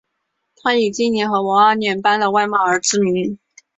[0.55, 3.37] 她以精灵和娃娃脸般的外貌而知名。